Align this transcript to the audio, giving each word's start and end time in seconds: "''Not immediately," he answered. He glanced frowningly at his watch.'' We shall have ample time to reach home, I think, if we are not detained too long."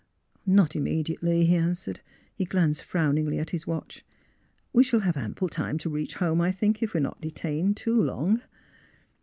"''Not 0.47 0.75
immediately," 0.75 1.45
he 1.45 1.55
answered. 1.55 1.99
He 2.33 2.43
glanced 2.43 2.83
frowningly 2.83 3.37
at 3.37 3.51
his 3.51 3.67
watch.'' 3.67 4.03
We 4.73 4.83
shall 4.83 5.01
have 5.01 5.15
ample 5.15 5.47
time 5.47 5.77
to 5.77 5.91
reach 5.91 6.15
home, 6.15 6.41
I 6.41 6.51
think, 6.51 6.81
if 6.81 6.95
we 6.95 6.97
are 6.97 7.03
not 7.03 7.21
detained 7.21 7.77
too 7.77 8.01
long." 8.01 8.41